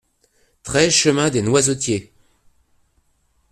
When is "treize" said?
0.63-0.93